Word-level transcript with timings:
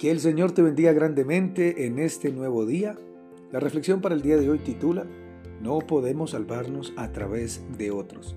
Que 0.00 0.10
el 0.10 0.18
Señor 0.18 0.52
te 0.52 0.62
bendiga 0.62 0.94
grandemente 0.94 1.84
en 1.84 1.98
este 1.98 2.32
nuevo 2.32 2.64
día. 2.64 2.96
La 3.52 3.60
reflexión 3.60 4.00
para 4.00 4.14
el 4.14 4.22
día 4.22 4.38
de 4.38 4.48
hoy 4.48 4.58
titula 4.58 5.04
No 5.60 5.80
podemos 5.80 6.30
salvarnos 6.30 6.94
a 6.96 7.12
través 7.12 7.60
de 7.76 7.90
otros. 7.90 8.34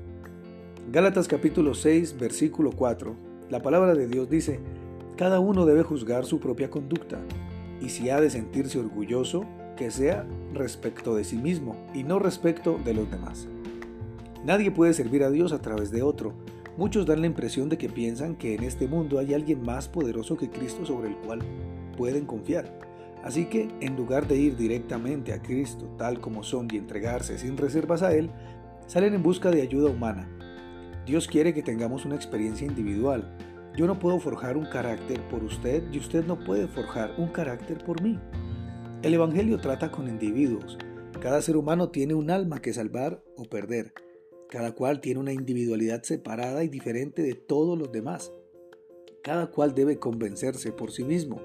Gálatas 0.92 1.30
capítulo 1.30 1.74
6, 1.74 2.20
versículo 2.20 2.72
4. 2.74 3.16
La 3.50 3.62
palabra 3.62 3.96
de 3.96 4.08
Dios 4.08 4.30
dice, 4.30 4.60
Cada 5.16 5.40
uno 5.40 5.66
debe 5.66 5.84
juzgar 5.84 6.26
su 6.26 6.42
propia 6.42 6.70
conducta, 6.70 7.22
y 7.80 7.88
si 7.88 8.10
ha 8.10 8.20
de 8.20 8.30
sentirse 8.30 8.78
orgulloso, 8.78 9.46
que 9.78 9.90
sea 9.90 10.28
respecto 10.54 11.16
de 11.16 11.24
sí 11.24 11.38
mismo 11.38 11.78
y 11.94 12.04
no 12.04 12.20
respecto 12.20 12.78
de 12.84 12.94
los 12.94 13.10
demás. 13.10 13.48
Nadie 14.44 14.70
puede 14.70 14.94
servir 14.94 15.24
a 15.24 15.32
Dios 15.32 15.54
a 15.54 15.62
través 15.62 15.92
de 15.92 16.04
otro, 16.04 16.34
Muchos 16.76 17.06
dan 17.06 17.22
la 17.22 17.28
impresión 17.28 17.70
de 17.70 17.78
que 17.78 17.88
piensan 17.88 18.36
que 18.36 18.56
en 18.56 18.64
este 18.64 18.88
mundo 18.88 19.20
hay 19.20 19.34
alguien 19.34 19.62
más 19.62 19.88
poderoso 19.88 20.38
que 20.38 20.50
Cristo 20.50 20.86
sobre 20.86 21.10
el 21.10 21.18
cual 21.18 21.40
pueden 21.96 22.26
confiar. 22.26 22.80
Así 23.24 23.46
que, 23.46 23.70
en 23.80 23.96
lugar 23.96 24.28
de 24.28 24.38
ir 24.38 24.58
directamente 24.58 25.34
a 25.34 25.42
Cristo 25.42 25.86
tal 25.98 26.20
como 26.20 26.44
son 26.44 26.68
y 26.72 26.78
entregarse 26.78 27.38
sin 27.38 27.58
reservas 27.58 28.02
a 28.02 28.14
Él, 28.14 28.32
salen 28.88 29.14
en 29.14 29.22
busca 29.22 29.52
de 29.52 29.62
ayuda 29.62 29.92
humana. 29.92 30.28
Dios 31.06 31.28
quiere 31.28 31.54
que 31.54 31.62
tengamos 31.62 32.06
una 32.06 32.16
experiencia 32.16 32.66
individual. 32.66 33.38
Yo 33.78 33.86
no 33.86 34.00
puedo 34.00 34.20
forjar 34.20 34.58
un 34.58 34.66
carácter 34.66 35.22
por 35.30 35.44
usted 35.44 35.84
y 35.92 36.00
usted 36.00 36.26
no 36.26 36.40
puede 36.40 36.68
forjar 36.68 37.14
un 37.18 37.28
carácter 37.28 37.84
por 37.84 38.02
mí. 38.02 38.20
El 39.04 39.14
Evangelio 39.14 39.60
trata 39.60 39.92
con 39.92 40.08
individuos. 40.08 40.78
Cada 41.22 41.42
ser 41.42 41.56
humano 41.56 41.90
tiene 41.90 42.14
un 42.14 42.32
alma 42.32 42.62
que 42.62 42.74
salvar 42.74 43.24
o 43.38 43.44
perder. 43.44 43.94
Cada 44.50 44.74
cual 44.74 45.02
tiene 45.02 45.20
una 45.20 45.34
individualidad 45.34 46.04
separada 46.04 46.64
y 46.64 46.68
diferente 46.68 47.22
de 47.22 47.34
todos 47.34 47.78
los 47.78 47.92
demás. 47.92 48.32
Cada 49.24 49.48
cual 49.48 49.74
debe 49.74 50.00
convencerse 50.00 50.72
por 50.72 50.92
sí 50.92 51.04
mismo, 51.04 51.42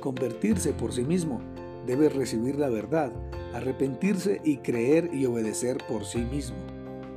convertirse 0.00 0.72
por 0.72 0.92
sí 0.92 1.02
mismo, 1.02 1.40
debe 1.86 2.08
recibir 2.08 2.56
la 2.56 2.68
verdad, 2.68 3.12
arrepentirse 3.52 4.40
y 4.44 4.58
creer 4.58 5.10
y 5.12 5.26
obedecer 5.26 5.78
por 5.88 6.04
sí 6.04 6.18
mismo. 6.18 6.56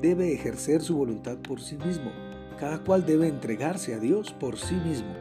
Debe 0.02 0.34
ejercer 0.34 0.82
su 0.82 0.98
voluntad 0.98 1.38
por 1.40 1.62
sí 1.62 1.78
mismo. 1.78 2.12
Cada 2.60 2.84
cual 2.84 3.06
debe 3.06 3.28
entregarse 3.28 3.94
a 3.94 4.00
Dios 4.00 4.32
por 4.32 4.58
sí 4.58 4.76
mismo. 4.76 5.14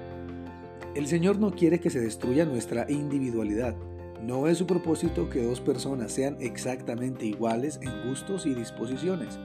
El 0.94 1.08
Señor 1.08 1.38
no 1.40 1.50
quiere 1.50 1.80
que 1.80 1.90
se 1.90 2.00
destruya 2.00 2.44
nuestra 2.44 2.86
individualidad. 2.88 3.74
No 4.22 4.46
es 4.46 4.58
su 4.58 4.66
propósito 4.66 5.28
que 5.28 5.42
dos 5.42 5.60
personas 5.60 6.12
sean 6.12 6.36
exactamente 6.40 7.26
iguales 7.26 7.80
en 7.82 8.08
gustos 8.08 8.46
y 8.46 8.54
disposiciones. 8.54 9.40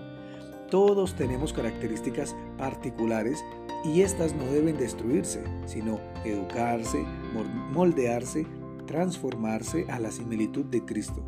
Todos 0.70 1.16
tenemos 1.16 1.52
características 1.52 2.36
particulares 2.58 3.44
y 3.84 4.02
estas 4.02 4.36
no 4.36 4.46
deben 4.46 4.78
destruirse, 4.78 5.44
sino 5.66 6.00
educarse, 6.24 7.04
moldearse, 7.72 8.46
transformarse 8.86 9.86
a 9.90 10.00
la 10.00 10.12
similitud 10.12 10.66
de 10.66 10.86
Cristo. 10.86 11.24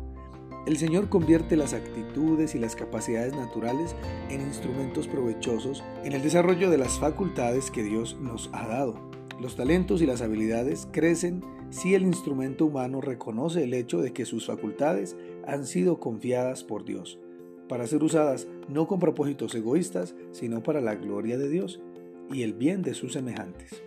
El 0.64 0.76
Señor 0.76 1.08
convierte 1.08 1.56
las 1.56 1.74
actitudes 1.74 2.54
y 2.54 2.60
las 2.60 2.76
capacidades 2.76 3.34
naturales 3.34 3.96
en 4.30 4.42
instrumentos 4.42 5.08
provechosos 5.08 5.82
en 6.04 6.12
el 6.12 6.22
desarrollo 6.22 6.70
de 6.70 6.78
las 6.78 7.00
facultades 7.00 7.72
que 7.72 7.82
Dios 7.82 8.16
nos 8.20 8.48
ha 8.52 8.68
dado. 8.68 8.94
Los 9.40 9.56
talentos 9.56 10.02
y 10.02 10.06
las 10.06 10.22
habilidades 10.22 10.86
crecen 10.92 11.42
si 11.70 11.96
el 11.96 12.02
instrumento 12.02 12.66
humano 12.66 13.00
reconoce 13.00 13.64
el 13.64 13.74
hecho 13.74 14.00
de 14.00 14.12
que 14.12 14.24
sus 14.24 14.46
facultades 14.46 15.16
han 15.48 15.66
sido 15.66 15.98
confiadas 15.98 16.62
por 16.62 16.84
Dios 16.84 17.18
para 17.72 17.86
ser 17.86 18.04
usadas 18.04 18.46
no 18.68 18.86
con 18.86 19.00
propósitos 19.00 19.54
egoístas, 19.54 20.14
sino 20.32 20.62
para 20.62 20.82
la 20.82 20.94
gloria 20.94 21.38
de 21.38 21.48
Dios 21.48 21.80
y 22.30 22.42
el 22.42 22.52
bien 22.52 22.82
de 22.82 22.92
sus 22.92 23.14
semejantes. 23.14 23.82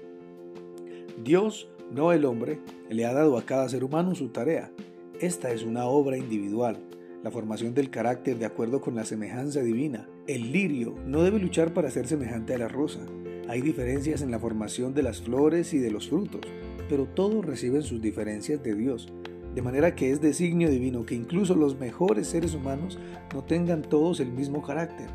Dios, 1.23 1.69
no 1.91 2.11
el 2.11 2.25
hombre, 2.25 2.57
le 2.89 3.05
ha 3.05 3.13
dado 3.13 3.37
a 3.37 3.45
cada 3.45 3.69
ser 3.69 3.83
humano 3.83 4.15
su 4.15 4.29
tarea. 4.29 4.71
Esta 5.19 5.51
es 5.51 5.61
una 5.61 5.85
obra 5.85 6.17
individual, 6.17 6.79
la 7.23 7.29
formación 7.29 7.75
del 7.75 7.91
carácter 7.91 8.39
de 8.39 8.47
acuerdo 8.47 8.81
con 8.81 8.95
la 8.95 9.05
semejanza 9.05 9.61
divina. 9.61 10.09
El 10.25 10.51
lirio 10.51 10.95
no 11.05 11.21
debe 11.21 11.37
luchar 11.37 11.71
para 11.75 11.91
ser 11.91 12.07
semejante 12.07 12.55
a 12.55 12.57
la 12.57 12.67
rosa. 12.67 13.01
Hay 13.47 13.61
diferencias 13.61 14.23
en 14.23 14.31
la 14.31 14.39
formación 14.39 14.95
de 14.95 15.03
las 15.03 15.21
flores 15.21 15.75
y 15.75 15.77
de 15.77 15.91
los 15.91 16.09
frutos, 16.09 16.41
pero 16.89 17.05
todos 17.05 17.45
reciben 17.45 17.83
sus 17.83 18.01
diferencias 18.01 18.63
de 18.63 18.73
Dios 18.73 19.13
de 19.55 19.61
manera 19.61 19.95
que 19.95 20.11
es 20.11 20.19
designio 20.19 20.69
divino 20.69 21.05
que 21.05 21.15
incluso 21.15 21.55
los 21.55 21.79
mejores 21.79 22.27
seres 22.27 22.53
humanos 22.53 22.99
no 23.33 23.41
tengan 23.41 23.81
todos 23.81 24.19
el 24.19 24.33
mismo 24.33 24.61
carácter. 24.61 25.07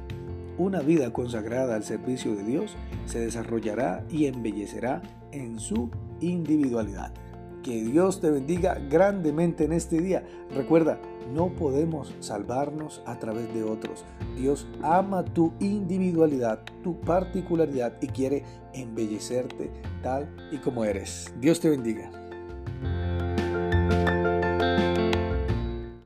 Una 0.56 0.80
vida 0.80 1.12
consagrada 1.12 1.74
al 1.76 1.84
servicio 1.84 2.34
de 2.34 2.44
Dios 2.44 2.76
se 3.04 3.20
desarrollará 3.20 4.04
y 4.10 4.26
embellecerá 4.26 5.02
en 5.32 5.60
su 5.60 5.90
individualidad. 6.20 7.12
Que 7.62 7.82
Dios 7.84 8.22
te 8.22 8.30
bendiga 8.30 8.78
grandemente 8.90 9.64
en 9.64 9.72
este 9.72 10.00
día. 10.00 10.24
Recuerda, 10.54 10.98
no 11.34 11.48
podemos 11.48 12.14
salvarnos 12.20 13.02
a 13.04 13.18
través 13.18 13.52
de 13.52 13.62
otros. 13.62 14.06
Dios 14.38 14.66
ama 14.82 15.22
tu 15.22 15.52
individualidad, 15.60 16.60
tu 16.82 16.98
particularidad 17.00 18.00
y 18.00 18.06
quiere 18.06 18.44
embellecerte 18.72 19.70
tal 20.02 20.34
y 20.50 20.56
como 20.56 20.84
eres. 20.84 21.32
Dios 21.40 21.60
te 21.60 21.68
bendiga. 21.68 22.19